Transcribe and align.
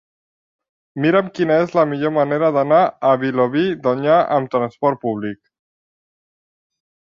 Mira'm 1.03 1.27
quina 1.39 1.57
és 1.65 1.75
la 1.79 1.83
millor 1.91 2.13
manera 2.15 2.49
d'anar 2.57 2.81
a 3.11 3.13
Vilobí 3.25 3.67
d'Onyar 3.85 4.17
amb 4.41 4.53
trasport 4.59 5.03
públic. 5.07 5.41